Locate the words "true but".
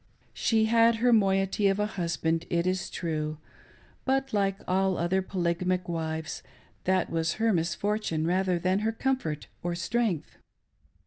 2.89-4.33